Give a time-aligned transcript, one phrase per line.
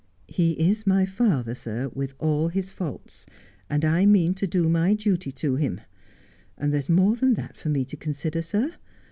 [0.27, 3.27] He is my father, sir, with all his faults,
[3.69, 5.79] and I mean to do my duty to him;
[6.57, 8.73] and there's more than that for me to consider, sir.